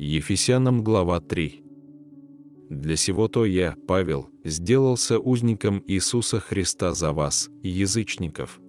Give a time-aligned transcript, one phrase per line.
[0.00, 1.60] Ефесянам глава 3.
[2.70, 8.60] Для сего то я, Павел, сделался узником Иисуса Христа за вас, язычников.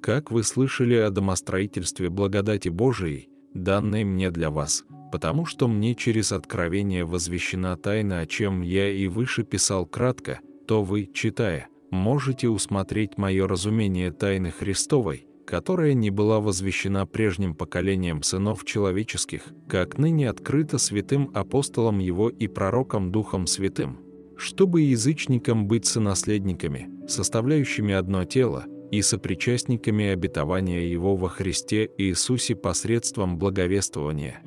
[0.00, 6.30] Как вы слышали о домостроительстве благодати Божией, данной мне для вас, потому что мне через
[6.30, 10.38] откровение возвещена тайна, о чем я и выше писал кратко,
[10.68, 18.22] то вы, читая, можете усмотреть мое разумение тайны Христовой, которая не была возвещена прежним поколением
[18.22, 23.98] сынов человеческих, как ныне открыта святым апостолом его и пророком Духом Святым,
[24.36, 33.38] чтобы язычникам быть сонаследниками, составляющими одно тело, и сопричастниками обетования Его во Христе Иисусе посредством
[33.38, 34.42] благовествования,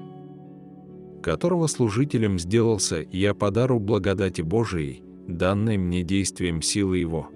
[1.21, 7.29] которого служителем сделался я по дару благодати Божией, данной мне действием силы Его.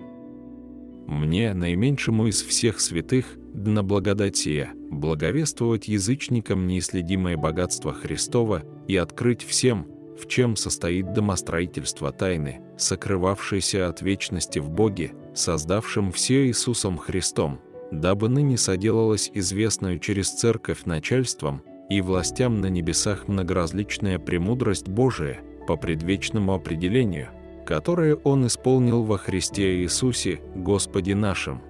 [1.07, 9.43] Мне, наименьшему из всех святых, на благодать сия, благовествовать язычникам неисследимое богатство Христова и открыть
[9.43, 9.87] всем,
[10.19, 17.59] в чем состоит домостроительство тайны, сокрывавшейся от вечности в Боге, создавшем все Иисусом Христом,
[17.91, 25.77] дабы ныне соделалось известную через церковь начальством и властям на небесах многоразличная премудрость Божия по
[25.77, 27.29] предвечному определению,
[27.65, 31.61] которое Он исполнил во Христе Иисусе, Господе нашим,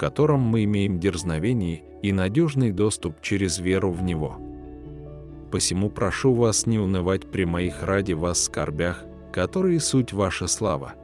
[0.00, 4.38] котором мы имеем дерзновение и надежный доступ через веру в Него.
[5.52, 10.94] Посему прошу вас не унывать при моих ради вас скорбях, которые суть ваша слава.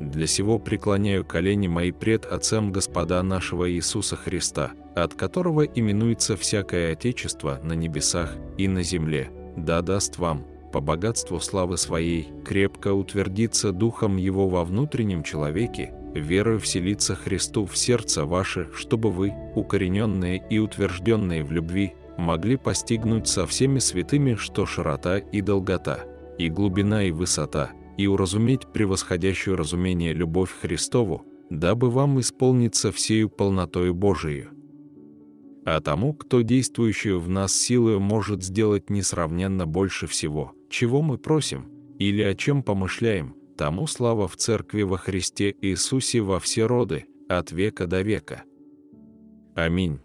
[0.00, 6.92] Для сего преклоняю колени мои пред Отцем Господа нашего Иисуса Христа, от которого именуется всякое
[6.92, 13.70] Отечество на небесах и на земле, да даст вам, по богатству славы Своей, крепко утвердиться
[13.70, 20.58] Духом Его во внутреннем человеке, верою вселиться Христу в сердце ваше, чтобы вы, укорененные и
[20.58, 26.04] утвержденные в любви, могли постигнуть со всеми святыми, что широта и долгота,
[26.38, 33.94] и глубина и высота, и уразуметь превосходящую разумение любовь Христову, дабы вам исполниться всею полнотою
[33.94, 34.48] Божией.
[35.64, 41.70] А тому, кто действующую в нас силою может сделать несравненно больше всего, чего мы просим,
[41.98, 47.52] или о чем помышляем, тому слава в Церкви во Христе Иисусе во все роды, от
[47.52, 48.42] века до века.
[49.54, 50.00] Аминь.